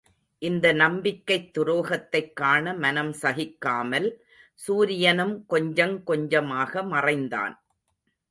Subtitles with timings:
[0.37, 4.11] இந்த நம்பிக்கைத் துரோகத்தைக் காண மனம் சகிக்காமல்,
[4.53, 7.63] சூரியனும் கொஞ்சங் கொஞ்சமாக மறைந்தான்.